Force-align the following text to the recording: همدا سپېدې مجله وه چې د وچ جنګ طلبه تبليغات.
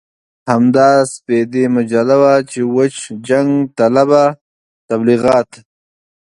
همدا 0.49 0.89
سپېدې 1.13 1.63
مجله 1.75 2.15
وه 2.21 2.33
چې 2.51 2.59
د 2.65 2.69
وچ 2.75 2.95
جنګ 3.27 3.49
طلبه 3.77 4.23
تبليغات. 4.89 5.51